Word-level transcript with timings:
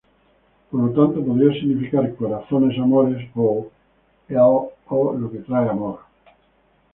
Por 0.71 0.95
tanto 0.95 1.23
podría 1.23 1.53
significar 1.53 2.15
"Corazones, 2.15 2.75
amores", 2.79 3.23
o 3.35 3.69
"e"l 4.27 4.39
o 4.41 5.15
"la 5.15 5.29
que 5.29 5.37
trae 5.45 5.69
amor". 5.69 5.99